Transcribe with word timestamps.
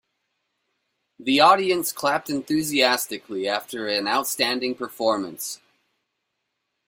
The 1.19 1.41
audience 1.41 1.91
clapped 1.91 2.27
enthusiastically 2.27 3.47
after 3.47 3.87
an 3.87 4.07
outstanding 4.07 4.73
performance. 4.73 5.59